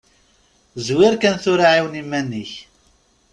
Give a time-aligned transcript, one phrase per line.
[0.85, 2.53] Zwir kan tura ɛiwen iman-ik.